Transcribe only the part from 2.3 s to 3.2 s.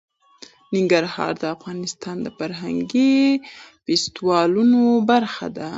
فرهنګي